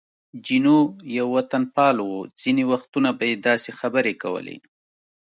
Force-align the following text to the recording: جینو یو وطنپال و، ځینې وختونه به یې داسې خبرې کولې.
جینو 0.45 0.77
یو 1.17 1.27
وطنپال 1.37 1.95
و، 2.01 2.09
ځینې 2.41 2.63
وختونه 2.71 3.09
به 3.17 3.23
یې 3.29 3.35
داسې 3.47 3.69
خبرې 3.79 4.13
کولې. 4.23 4.57